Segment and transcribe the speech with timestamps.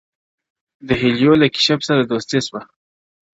[0.87, 2.61] •د هیلیو له کشپ سره دوستي سوه-